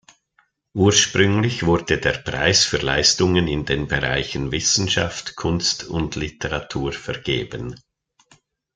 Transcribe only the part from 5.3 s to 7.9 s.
Kunst und Literatur vergeben.